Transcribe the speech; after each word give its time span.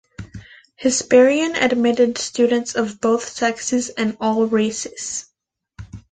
Hesperian 0.77 1.55
admitted 1.55 2.17
students 2.17 2.73
of 2.73 2.99
both 2.99 3.29
sexes 3.29 3.89
and 3.89 4.17
all 4.19 4.47
races. 4.47 5.27